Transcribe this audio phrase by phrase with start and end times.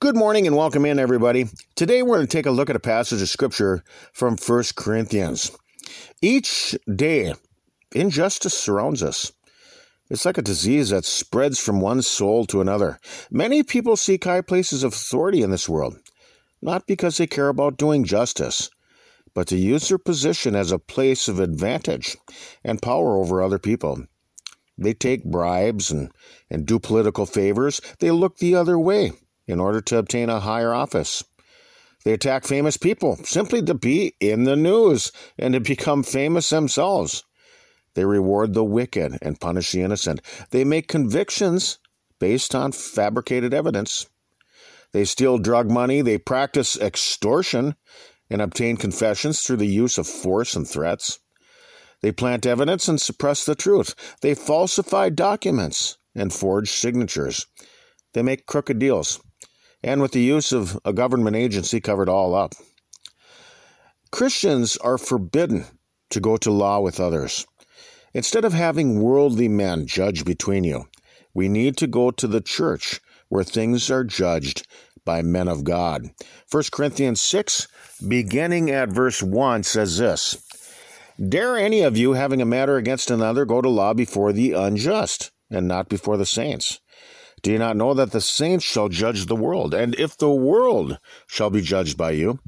[0.00, 1.44] Good morning and welcome in, everybody.
[1.76, 3.84] Today we're going to take a look at a passage of scripture
[4.14, 5.50] from 1 Corinthians.
[6.22, 7.34] Each day,
[7.94, 9.30] injustice surrounds us.
[10.08, 12.98] It's like a disease that spreads from one soul to another.
[13.30, 15.98] Many people seek high places of authority in this world,
[16.62, 18.70] not because they care about doing justice,
[19.34, 22.16] but to use their position as a place of advantage
[22.64, 24.06] and power over other people.
[24.78, 26.10] They take bribes and,
[26.48, 27.82] and do political favors.
[27.98, 29.12] They look the other way
[29.50, 31.24] in order to obtain a higher office.
[32.04, 37.24] They attack famous people simply to be in the news and to become famous themselves.
[37.94, 40.22] They reward the wicked and punish the innocent.
[40.50, 41.78] They make convictions
[42.18, 44.06] based on fabricated evidence.
[44.92, 46.00] They steal drug money.
[46.00, 47.74] They practice extortion
[48.30, 51.18] and obtain confessions through the use of force and threats.
[52.00, 53.94] They plant evidence and suppress the truth.
[54.22, 57.46] They falsify documents and forge signatures.
[58.14, 59.20] They make crooked deals
[59.82, 62.54] and with the use of a government agency covered all up.
[64.10, 65.66] Christians are forbidden
[66.10, 67.46] to go to law with others.
[68.12, 70.86] Instead of having worldly men judge between you,
[71.32, 74.66] we need to go to the church where things are judged
[75.04, 76.10] by men of God.
[76.50, 77.68] 1 Corinthians 6,
[78.06, 80.36] beginning at verse 1, says this
[81.28, 85.30] Dare any of you, having a matter against another, go to law before the unjust,
[85.50, 86.80] and not before the saints?
[87.42, 89.72] Do you not know that the saints shall judge the world?
[89.72, 92.38] And if the world shall be judged by you,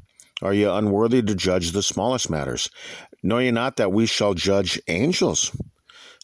[0.41, 2.69] are you unworthy to judge the smallest matters?
[3.23, 5.55] Know ye not that we shall judge angels?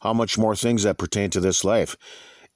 [0.02, 1.96] How much more things that pertain to this life?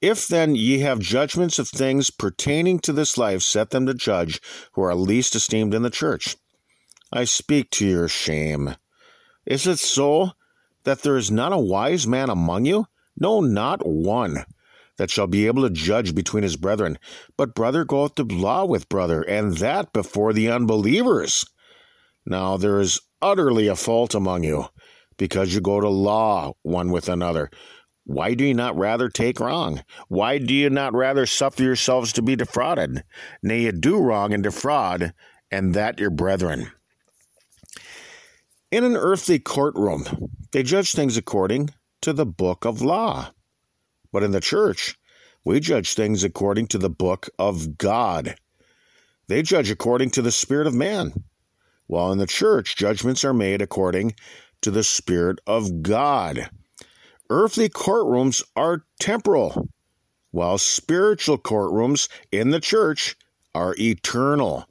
[0.02, 4.41] If then ye have judgments of things pertaining to this life, set them to judge
[4.73, 6.36] who are least esteemed in the church.
[7.11, 8.75] I speak to your shame.
[9.45, 10.31] Is it so
[10.84, 12.88] that there is not a wise man among you?
[13.17, 14.45] No, not one
[14.97, 16.97] that shall be able to judge between his brethren.
[17.38, 21.45] But brother goeth to law with brother, and that before the unbelievers.
[22.25, 24.66] Now there is utterly a fault among you,
[25.17, 27.50] because you go to law one with another.
[28.06, 29.84] Why do you not rather take wrong?
[30.09, 33.03] Why do you not rather suffer yourselves to be defrauded?
[33.41, 35.13] Nay, you do wrong and defraud,
[35.50, 36.72] and that your brethren.
[38.72, 41.69] In an earthly courtroom, they judge things according
[42.01, 43.31] to the book of law.
[44.13, 44.96] But in the church,
[45.44, 48.35] we judge things according to the book of God.
[49.28, 51.24] They judge according to the spirit of man,
[51.88, 54.13] while in the church, judgments are made according
[54.62, 56.47] to the spirit of God.
[57.31, 59.68] Earthly courtrooms are temporal,
[60.29, 63.16] while spiritual courtrooms in the church
[63.56, 64.68] are eternal.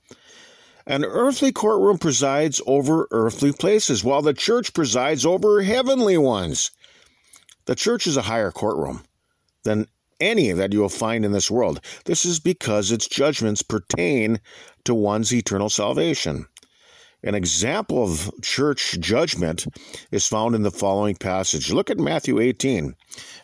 [0.86, 6.70] An earthly courtroom presides over earthly places, while the church presides over heavenly ones.
[7.64, 9.02] The church is a higher courtroom
[9.64, 9.86] than
[10.20, 11.80] any that you will find in this world.
[12.04, 14.40] This is because its judgments pertain
[14.84, 16.46] to one's eternal salvation.
[17.24, 19.66] An example of church judgment
[20.10, 21.72] is found in the following passage.
[21.72, 22.94] Look at Matthew 18,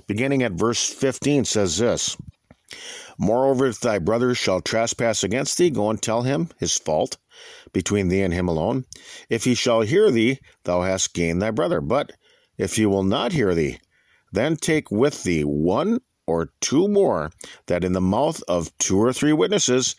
[0.07, 2.17] beginning at verse 15 says this
[3.19, 7.19] Moreover, if thy brother shall trespass against thee, go and tell him his fault
[7.73, 8.85] between thee and him alone.
[9.29, 11.81] If he shall hear thee, thou hast gained thy brother.
[11.81, 12.13] But
[12.57, 13.79] if he will not hear thee,
[14.33, 17.31] then take with thee one or two more,
[17.67, 19.97] that in the mouth of two or three witnesses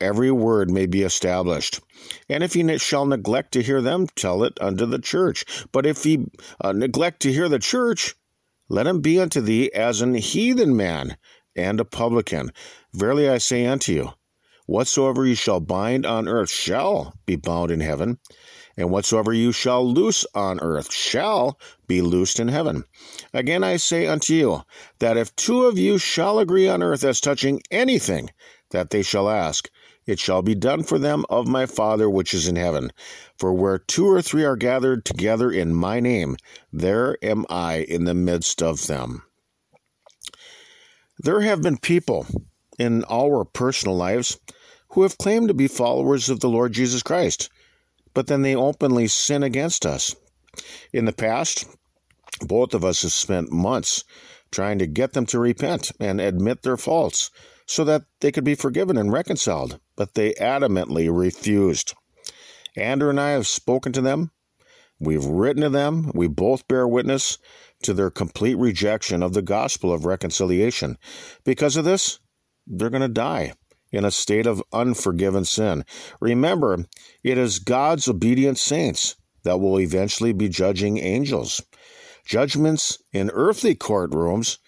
[0.00, 1.80] every word may be established.
[2.28, 5.44] And if he shall neglect to hear them, tell it unto the church.
[5.72, 6.26] But if he
[6.60, 8.14] uh, neglect to hear the church,
[8.68, 11.16] let him be unto thee as an heathen man
[11.54, 12.52] and a publican.
[12.92, 14.10] Verily I say unto you,
[14.66, 18.18] whatsoever ye shall bind on earth shall be bound in heaven,
[18.76, 22.84] and whatsoever you shall loose on earth shall be loosed in heaven.
[23.32, 24.62] Again I say unto you,
[24.98, 28.30] that if two of you shall agree on earth as touching anything
[28.70, 29.68] that they shall ask,
[30.06, 32.90] it shall be done for them of my Father which is in heaven.
[33.38, 36.36] For where two or three are gathered together in my name,
[36.72, 39.22] there am I in the midst of them.
[41.18, 42.26] There have been people
[42.78, 44.40] in our personal lives
[44.90, 47.48] who have claimed to be followers of the Lord Jesus Christ
[48.14, 50.14] but then they openly sin against us.
[50.92, 51.66] In the past,
[52.40, 54.04] both of us have spent months
[54.50, 57.30] trying to get them to repent and admit their faults
[57.66, 61.94] so that they could be forgiven and reconciled, but they adamantly refused.
[62.76, 64.30] Andrew and I have spoken to them.
[64.98, 66.10] We've written to them.
[66.14, 67.38] We both bear witness
[67.82, 70.98] to their complete rejection of the gospel of reconciliation.
[71.44, 72.20] Because of this,
[72.66, 73.54] they're going to die
[73.92, 75.84] in a state of unforgiven sin.
[76.20, 76.86] Remember,
[77.22, 81.60] it is God's obedient saints that will eventually be judging angels.
[82.24, 84.58] Judgments in earthly courtrooms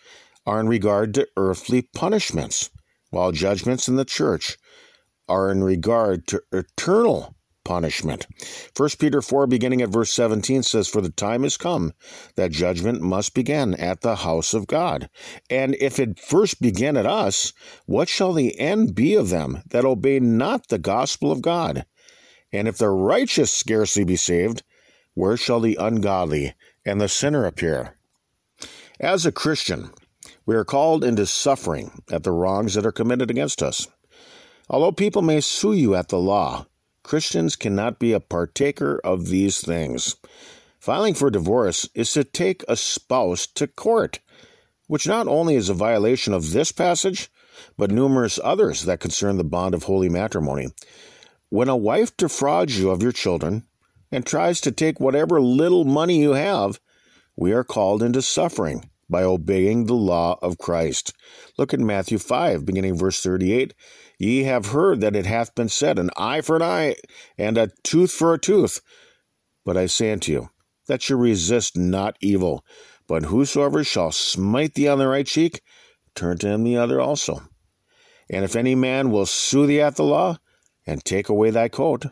[0.46, 2.70] are in regard to earthly punishments,
[3.10, 4.58] while judgments in the church
[5.28, 8.26] are in regard to eternal punishment.
[8.76, 11.92] 1 Peter 4, beginning at verse 17, says, For the time has come
[12.36, 15.08] that judgment must begin at the house of God.
[15.50, 17.52] And if it first begin at us,
[17.86, 21.86] what shall the end be of them that obey not the gospel of God?
[22.52, 24.62] And if the righteous scarcely be saved,
[25.14, 27.96] where shall the ungodly and the sinner appear?
[29.00, 29.90] As a Christian,
[30.46, 33.88] we are called into suffering at the wrongs that are committed against us.
[34.68, 36.66] Although people may sue you at the law,
[37.04, 40.16] Christians cannot be a partaker of these things.
[40.80, 44.18] Filing for divorce is to take a spouse to court,
[44.88, 47.30] which not only is a violation of this passage,
[47.76, 50.68] but numerous others that concern the bond of holy matrimony.
[51.50, 53.64] When a wife defrauds you of your children
[54.10, 56.80] and tries to take whatever little money you have,
[57.36, 61.12] we are called into suffering by obeying the law of Christ.
[61.58, 63.74] Look at Matthew 5, beginning verse 38.
[64.18, 66.96] Ye have heard that it hath been said, An eye for an eye,
[67.36, 68.80] and a tooth for a tooth.
[69.64, 70.50] But I say unto you,
[70.86, 72.64] that you resist not evil,
[73.06, 75.62] but whosoever shall smite thee on the right cheek,
[76.14, 77.42] turn to him the other also.
[78.30, 80.38] And if any man will sue thee at the law,
[80.86, 82.06] and take away thy coat,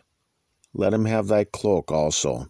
[0.74, 2.46] let him have thy cloak also.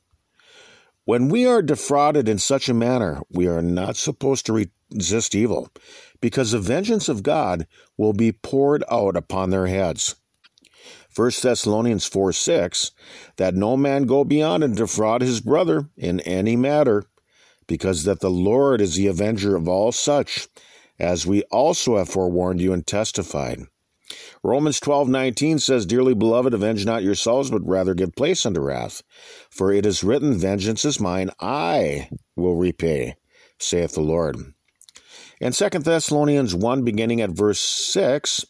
[1.05, 5.69] When we are defrauded in such a manner, we are not supposed to resist evil,
[6.21, 7.67] because the vengeance of God
[7.97, 10.15] will be poured out upon their heads.
[11.17, 12.93] 1 Thessalonians 4 6,
[13.37, 17.03] that no man go beyond and defraud his brother in any matter,
[17.67, 20.47] because that the Lord is the avenger of all such,
[21.01, 23.67] as we also have forewarned you and testified.
[24.45, 29.03] Romans 12:19 says, "Dearly beloved, avenge not yourselves, but rather give place unto wrath,
[29.51, 33.15] for it is written, vengeance is mine, I will repay,
[33.61, 34.37] saith the Lord."
[35.41, 38.45] And 2 Thessalonians 1 beginning at verse 6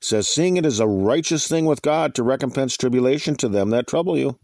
[0.00, 3.88] says, "Seeing it is a righteous thing with God to recompense tribulation to them that
[3.88, 4.38] trouble you,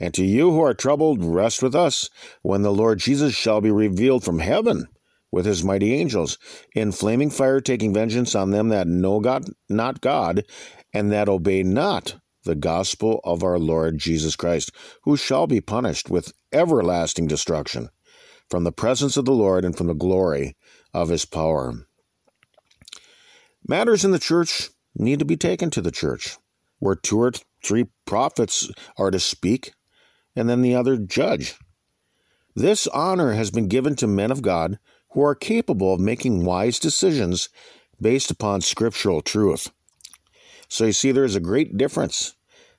[0.00, 2.10] and to you who are troubled, rest with us,
[2.42, 4.88] when the Lord Jesus shall be revealed from heaven."
[5.34, 6.38] With his mighty angels,
[6.76, 10.44] in flaming fire taking vengeance on them that know God not God,
[10.92, 12.14] and that obey not
[12.44, 14.70] the gospel of our Lord Jesus Christ,
[15.02, 17.88] who shall be punished with everlasting destruction
[18.48, 20.56] from the presence of the Lord and from the glory
[20.92, 21.84] of his power.
[23.66, 26.36] Matters in the church need to be taken to the church,
[26.78, 27.32] where two or
[27.64, 29.72] three prophets are to speak,
[30.36, 31.56] and then the other judge.
[32.54, 34.78] This honor has been given to men of God
[35.14, 37.48] who are capable of making wise decisions
[38.00, 39.70] based upon scriptural truth.
[40.68, 42.34] So you see, there's a great difference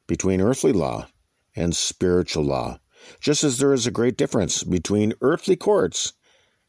[0.05, 1.07] between earthly law
[1.55, 2.79] and spiritual law,
[3.21, 6.13] just as there is a great difference between earthly courts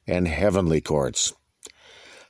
[0.07, 1.35] and heavenly courts.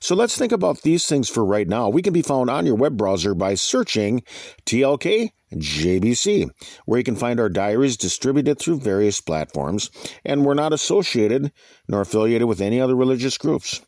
[0.00, 1.88] So let's think about these things for right now.
[1.88, 4.22] We can be found on your web browser by searching
[4.64, 6.50] TLK JBC,
[6.84, 9.90] where you can find our diaries distributed through various platforms,
[10.24, 11.52] and we're not associated
[11.88, 13.80] nor affiliated with any other religious groups.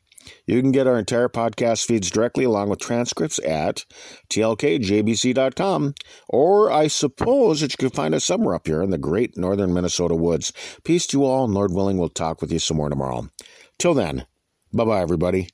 [0.46, 3.84] You can get our entire podcast feeds directly along with transcripts at
[4.30, 5.94] tlkjbc.com,
[6.28, 9.72] or I suppose that you can find us somewhere up here in the great northern
[9.72, 10.52] Minnesota woods.
[10.84, 13.28] Peace to you all, and Lord willing, we'll talk with you some more tomorrow.
[13.78, 14.26] Till then,
[14.72, 15.48] bye bye, everybody.